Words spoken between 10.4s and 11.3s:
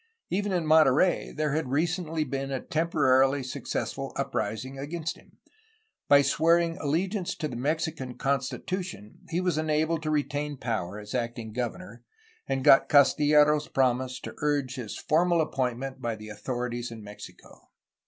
power as